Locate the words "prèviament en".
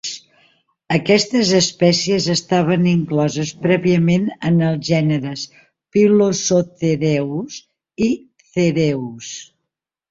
3.67-4.59